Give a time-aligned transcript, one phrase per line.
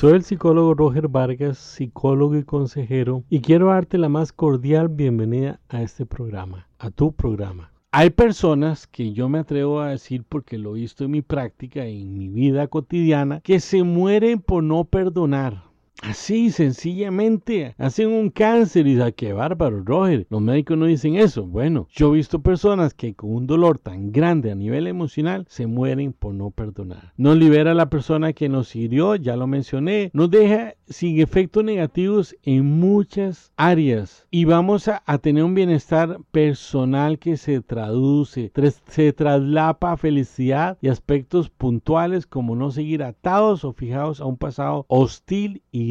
[0.00, 5.60] Soy el psicólogo Roger Vargas, psicólogo y consejero, y quiero darte la más cordial bienvenida
[5.68, 7.70] a este programa, a tu programa.
[7.92, 11.84] Hay personas que yo me atrevo a decir porque lo he visto en mi práctica,
[11.84, 15.64] en mi vida cotidiana, que se mueren por no perdonar.
[16.02, 20.26] Así, sencillamente, hacen un cáncer y dice, qué bárbaro, Roger.
[20.30, 21.46] Los médicos no dicen eso.
[21.46, 25.66] Bueno, yo he visto personas que con un dolor tan grande a nivel emocional se
[25.66, 27.12] mueren por no perdonar.
[27.16, 30.10] Nos libera a la persona que nos hirió, ya lo mencioné.
[30.14, 37.18] Nos deja sin efectos negativos en muchas áreas y vamos a, tener un bienestar personal
[37.18, 38.52] que se traduce,
[38.86, 44.36] se traslapa a felicidad y aspectos puntuales como no seguir atados o fijados a un
[44.36, 45.89] pasado hostil y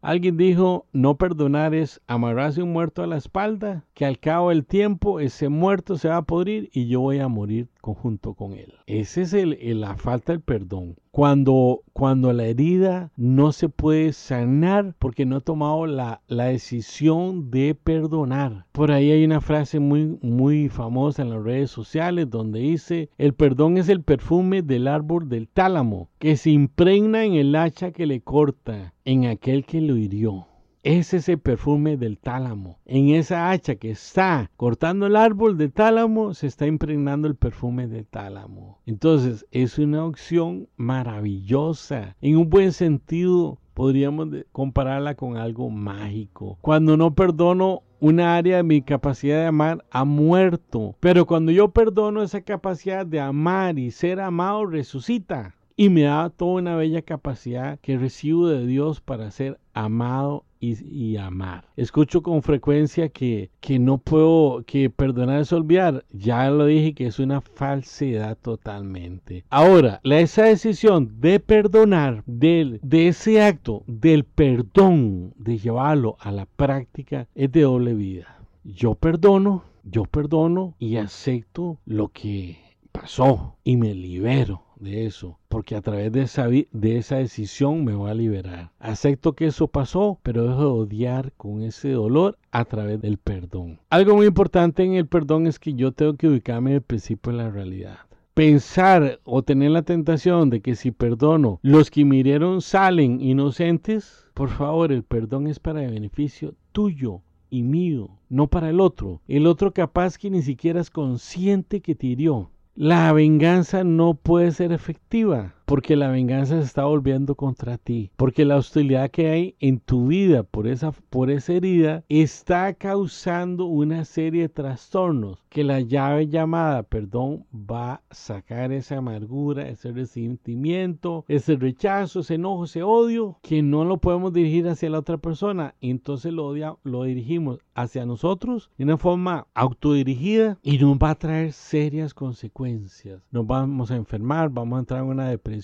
[0.00, 4.64] Alguien dijo, no perdonar es amarrarse un muerto a la espalda, que al cabo del
[4.64, 8.74] tiempo ese muerto se va a podrir y yo voy a morir junto con él.
[8.86, 10.96] Esa es el, la falta del perdón.
[11.18, 17.50] Cuando, cuando la herida no se puede sanar porque no ha tomado la, la decisión
[17.50, 18.66] de perdonar.
[18.70, 23.34] Por ahí hay una frase muy, muy famosa en las redes sociales donde dice, el
[23.34, 28.06] perdón es el perfume del árbol del tálamo que se impregna en el hacha que
[28.06, 30.47] le corta, en aquel que lo hirió
[30.82, 32.78] es ese perfume del tálamo.
[32.86, 37.86] En esa hacha que está cortando el árbol de tálamo, se está impregnando el perfume
[37.86, 38.78] del tálamo.
[38.86, 42.16] Entonces, es una opción maravillosa.
[42.20, 46.58] En un buen sentido, podríamos compararla con algo mágico.
[46.60, 50.96] Cuando no perdono una área de mi capacidad de amar ha muerto.
[51.00, 55.54] Pero cuando yo perdono esa capacidad de amar y ser amado, resucita.
[55.76, 61.16] Y me da toda una bella capacidad que recibo de Dios para ser amado y,
[61.16, 61.64] amar.
[61.76, 66.04] Escucho con frecuencia que, que no puedo, que perdonar es olvidar.
[66.12, 69.44] Ya lo dije que es una falsedad totalmente.
[69.50, 76.46] Ahora, esa decisión de perdonar, de, de ese acto, del perdón, de llevarlo a la
[76.46, 78.38] práctica, es de doble vida.
[78.64, 82.58] Yo perdono, yo perdono y acepto lo que
[82.92, 87.92] pasó y me libero de eso, porque a través de esa, de esa decisión me
[87.92, 88.70] voy a liberar.
[88.78, 93.80] Acepto que eso pasó, pero dejo de odiar con ese dolor a través del perdón.
[93.90, 97.32] Algo muy importante en el perdón es que yo tengo que ubicarme en el principio
[97.32, 97.98] de la realidad
[98.34, 102.22] pensar o tener la tentación de que si perdono, los que me
[102.60, 108.70] salen inocentes, por favor, el perdón es para el beneficio tuyo y mío, no para
[108.70, 109.22] el otro.
[109.26, 112.52] El otro capaz que ni siquiera es consciente que te hirió.
[112.80, 118.46] La venganza no puede ser efectiva porque la venganza se está volviendo contra ti, porque
[118.46, 124.06] la hostilidad que hay en tu vida por esa, por esa herida está causando una
[124.06, 131.26] serie de trastornos que la llave llamada perdón va a sacar esa amargura, ese resentimiento,
[131.28, 135.74] ese rechazo, ese enojo, ese odio que no lo podemos dirigir hacia la otra persona,
[135.82, 141.52] entonces lo, lo dirigimos hacia nosotros de una forma autodirigida y nos va a traer
[141.52, 143.22] serias consecuencias.
[143.30, 145.57] Nos vamos a enfermar, vamos a entrar en una depresión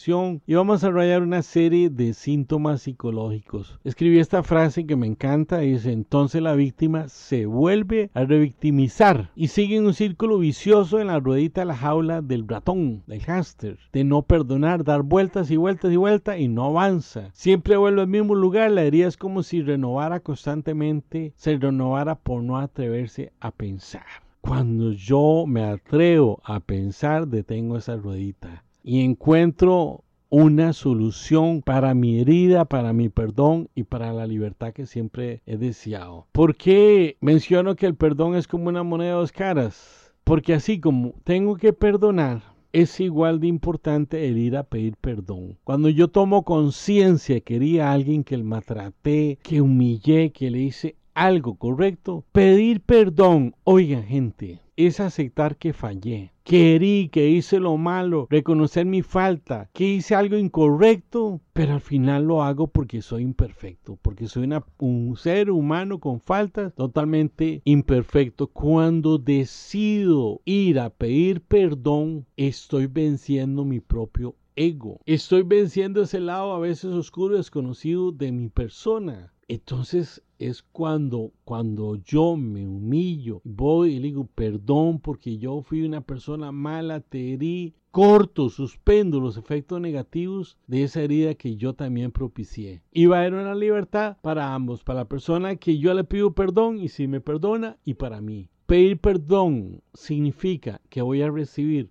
[0.47, 3.79] y vamos a desarrollar una serie de síntomas psicológicos.
[3.85, 9.49] Escribí esta frase que me encanta, dice, entonces la víctima se vuelve a revictimizar y
[9.49, 13.79] sigue en un círculo vicioso en la ruedita de la jaula del ratón, del hámster,
[13.93, 17.31] de no perdonar, dar vueltas y vueltas y vueltas y no avanza.
[17.33, 22.43] Siempre vuelve al mismo lugar, la herida es como si renovara constantemente, se renovara por
[22.43, 24.05] no atreverse a pensar.
[24.41, 32.21] Cuando yo me atrevo a pensar, detengo esa ruedita y encuentro una solución para mi
[32.21, 36.27] herida, para mi perdón y para la libertad que siempre he deseado.
[36.33, 40.13] ¿Por qué menciono que el perdón es como una moneda de dos caras?
[40.23, 42.43] Porque así como tengo que perdonar,
[42.73, 45.57] es igual de importante el ir a pedir perdón.
[45.65, 50.59] Cuando yo tomo conciencia que quería a alguien que el maltraté, que humillé, que le
[50.59, 57.61] hice algo correcto, pedir perdón, oiga gente, es aceptar que fallé, que herí, que hice
[57.61, 63.01] lo malo, reconocer mi falta, que hice algo incorrecto, pero al final lo hago porque
[63.01, 68.49] soy imperfecto, porque soy un ser humano con faltas totalmente imperfecto.
[68.49, 75.01] Cuando decido ir a pedir perdón, estoy venciendo mi propio ego.
[75.07, 79.34] Estoy venciendo ese lado a veces oscuro y desconocido de mi persona.
[79.49, 86.01] Entonces es cuando, cuando yo me humillo, voy y digo perdón porque yo fui una
[86.01, 92.11] persona mala, te herí, corto, suspendo los efectos negativos de esa herida que yo también
[92.11, 92.83] propicié.
[92.91, 96.33] Y va a haber una libertad para ambos, para la persona que yo le pido
[96.33, 98.49] perdón y si me perdona y para mí.
[98.67, 101.91] Pedir perdón significa que voy a recibir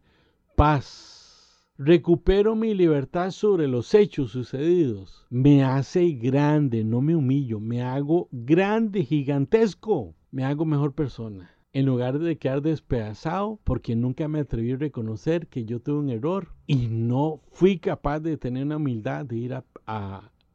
[0.56, 1.23] paz,
[1.78, 5.26] recupero mi libertad sobre los hechos sucedidos.
[5.30, 11.50] Me hace grande, no me humillo, me hago grande, gigantesco, me hago mejor persona.
[11.72, 16.10] En lugar de quedar despedazado porque nunca me atreví a reconocer que yo tuve un
[16.12, 19.64] error y no fui capaz de tener una humildad de ir a,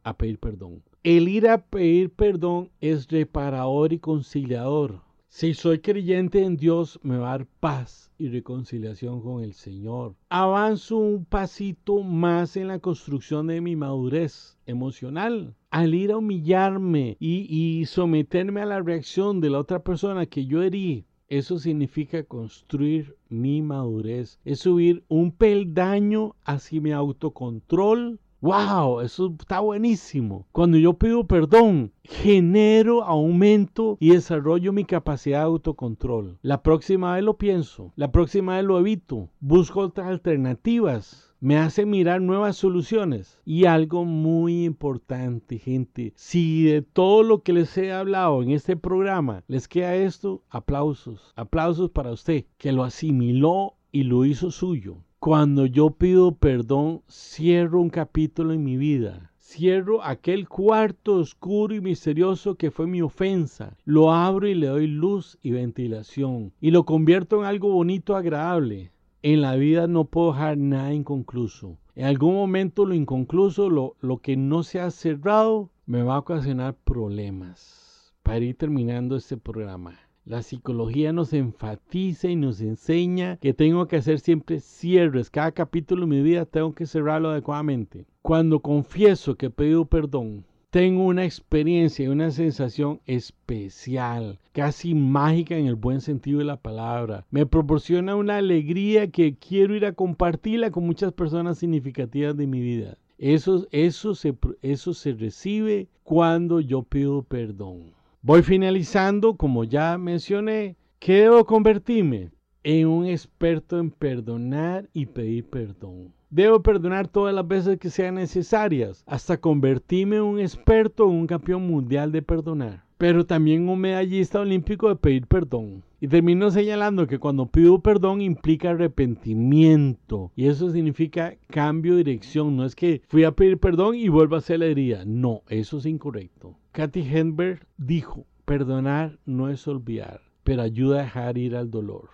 [0.03, 0.81] a pedir perdón.
[1.03, 5.01] El ir a pedir perdón es reparador y conciliador.
[5.31, 10.15] Si soy creyente en Dios, me va a dar paz y reconciliación con el Señor.
[10.27, 15.55] Avanzo un pasito más en la construcción de mi madurez emocional.
[15.69, 20.63] Al ir a humillarme y, someterme a la reacción de la otra persona que yo
[20.63, 24.39] herí, eso significa construir mi madurez.
[24.45, 29.01] Es subir un peldaño hacia mi autocontrol ¡Wow!
[29.01, 30.47] Eso está buenísimo.
[30.53, 36.37] Cuando yo pido perdón, genero, aumento y desarrollo mi capacidad de autocontrol.
[36.41, 41.35] La próxima vez lo pienso, la próxima vez lo evito, busco otras alternativas.
[41.41, 43.39] Me hace mirar nuevas soluciones.
[43.45, 46.13] Y algo muy importante, gente.
[46.15, 51.33] Si de todo lo que les he hablado en este programa les queda esto, aplausos.
[51.35, 54.97] Aplausos para usted, que lo asimiló y lo hizo suyo.
[55.19, 59.33] Cuando yo pido perdón, cierro un capítulo en mi vida.
[59.41, 63.75] Cierro aquel cuarto oscuro y misterioso que fue mi ofensa.
[63.83, 66.53] Lo abro y le doy luz y ventilación.
[66.61, 68.93] Y lo convierto en algo bonito, agradable.
[69.21, 71.77] En la vida no puedo dejar nada inconcluso.
[71.95, 76.19] En algún momento lo inconcluso, lo, lo que no se ha cerrado, me va a
[76.19, 78.13] ocasionar problemas.
[78.23, 79.99] Para ir terminando este programa.
[80.29, 85.31] La psicología nos enfatiza y nos enseña que tengo que hacer siempre cierres.
[85.31, 88.05] Cada capítulo de mi vida tengo que cerrarlo adecuadamente.
[88.21, 95.57] Cuando confieso que he pedido perdón, tengo una experiencia y una sensación especial, casi mágica
[95.57, 97.25] en el buen sentido de la palabra.
[97.31, 102.61] Me proporciona una alegría que quiero ir a compartirla con muchas personas significativas de mi
[102.61, 102.99] vida.
[103.17, 107.97] Eso, eso, se, eso se recibe cuando yo pido perdón.
[108.21, 112.31] Voy finalizando, como ya mencioné, ¿qué debo convertirme?
[112.63, 116.13] En un experto en perdonar y pedir perdón.
[116.29, 121.27] Debo perdonar todas las veces que sean necesarias, hasta convertirme en un experto en un
[121.27, 122.83] campeón mundial de perdonar.
[122.97, 125.85] Pero también un medallista olímpico de pedir perdón.
[126.01, 130.33] Y termino señalando que cuando pido perdón implica arrepentimiento.
[130.35, 132.57] Y eso significa cambio de dirección.
[132.57, 135.05] No es que fui a pedir perdón y vuelvo a hacer la herida.
[135.05, 136.57] No, eso es incorrecto.
[136.79, 142.07] Kathy Henberg dijo, perdonar no es olvidar, pero ayuda a dejar ir al dolor.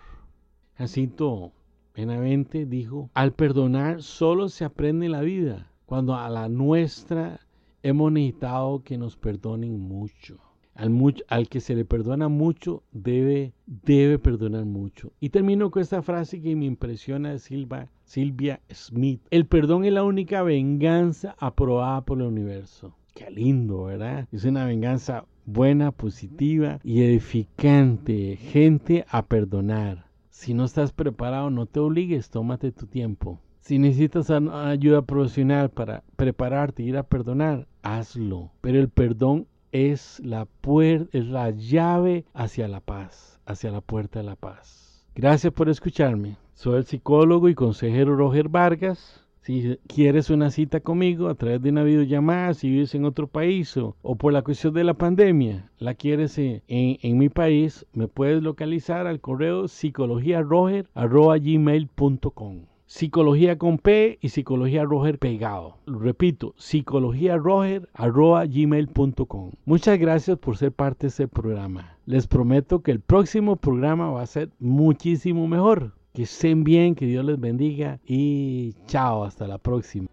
[0.76, 1.52] Jacinto
[1.94, 7.46] Benavente dijo, al perdonar solo se aprende la vida, cuando a la nuestra
[7.84, 10.40] hemos necesitado que nos perdonen mucho.
[10.74, 15.12] Al, que se le perdona mucho, debe, debe perdonar mucho.
[15.20, 19.22] Y termino con esta frase que me impresiona de Silvia Smith.
[19.30, 22.96] El perdón es la única venganza aprobada por el universo.
[23.16, 24.28] Qué lindo, ¿verdad?
[24.30, 28.36] Es una venganza buena, positiva y edificante.
[28.36, 30.04] Gente a perdonar.
[30.28, 33.40] Si no estás preparado, no te obligues, tómate tu tiempo.
[33.60, 38.52] Si necesitas ayuda profesional para prepararte y ir a perdonar, hazlo.
[38.60, 44.18] Pero el perdón es la puerta, es la llave hacia la paz, hacia la puerta
[44.18, 45.06] de la paz.
[45.14, 46.36] Gracias por escucharme.
[46.52, 49.25] Soy el psicólogo y consejero Roger Vargas.
[49.46, 53.76] Si quieres una cita conmigo a través de una videollamada, si vives en otro país
[53.76, 58.42] o, por la cuestión de la pandemia, la quieres en, en, mi país, me puedes
[58.42, 65.76] localizar al correo psicologiaroger.gmail.com Psicología con P y Psicología Roger pegado.
[65.86, 71.96] Repito, psicologiaroger.gmail.com Muchas gracias por ser parte de este programa.
[72.04, 75.92] Les prometo que el próximo programa va a ser muchísimo mejor.
[76.16, 80.08] Que estén bien, que Dios les bendiga y chao, hasta la próxima.